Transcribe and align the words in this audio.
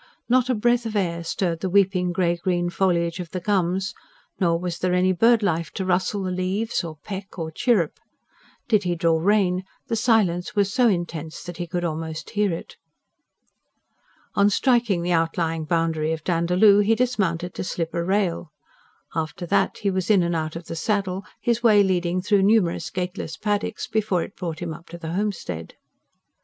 Not 0.27 0.49
a 0.49 0.55
breath 0.55 0.87
of 0.87 0.95
air 0.95 1.23
stirred 1.23 1.59
the 1.59 1.69
weeping 1.69 2.11
grey 2.11 2.35
green 2.35 2.71
foliage 2.71 3.19
of 3.19 3.29
the 3.29 3.39
gums; 3.39 3.93
nor 4.39 4.57
was 4.57 4.79
there 4.79 4.95
any 4.95 5.11
bird 5.13 5.43
life 5.43 5.69
to 5.73 5.85
rustle 5.85 6.23
the 6.23 6.31
leaves, 6.31 6.83
or 6.83 6.97
peck, 7.03 7.37
or 7.37 7.51
chirrup. 7.51 7.99
Did 8.67 8.81
he 8.81 8.95
draw 8.95 9.19
rein, 9.19 9.63
the 9.89 9.95
silence 9.95 10.55
was 10.55 10.73
so 10.73 10.87
intense 10.87 11.43
that 11.43 11.57
he 11.57 11.67
could 11.67 11.83
almost 11.83 12.31
hear 12.31 12.51
it. 12.51 12.77
On 14.33 14.49
striking 14.49 15.03
the 15.03 15.11
outlying 15.11 15.65
boundary 15.65 16.11
of 16.13 16.23
Dandaloo, 16.23 16.79
he 16.79 16.95
dismounted 16.95 17.53
to 17.53 17.63
slip 17.63 17.93
a 17.93 18.03
rail. 18.03 18.51
After 19.13 19.45
that 19.45 19.77
he 19.83 19.91
was 19.91 20.09
in 20.09 20.23
and 20.23 20.35
out 20.35 20.55
of 20.55 20.65
the 20.65 20.75
saddle, 20.75 21.23
his 21.39 21.61
way 21.61 21.83
leading 21.83 22.23
through 22.23 22.41
numerous 22.41 22.89
gateless 22.89 23.37
paddocks 23.37 23.85
before 23.85 24.23
it 24.23 24.35
brought 24.35 24.61
him 24.63 24.73
up 24.73 24.87
to 24.89 24.97
the 24.97 25.13
homestead. 25.13 25.75